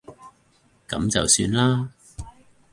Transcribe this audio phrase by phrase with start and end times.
[0.89, 1.91] 噉就算啦